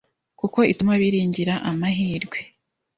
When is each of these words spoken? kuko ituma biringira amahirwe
kuko 0.39 0.59
ituma 0.73 0.93
biringira 1.01 1.53
amahirwe 1.69 2.39